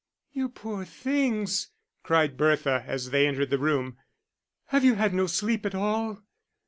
"You 0.33 0.49
poor 0.49 0.83
things," 0.83 1.69
cried 2.01 2.35
Bertha, 2.35 2.83
as 2.87 3.11
they 3.11 3.27
entered 3.27 3.51
the 3.51 3.59
room. 3.59 3.99
"Have 4.69 4.83
you 4.83 4.95
had 4.95 5.13
no 5.13 5.27
sleep 5.27 5.63
at 5.63 5.75
all?... 5.75 6.23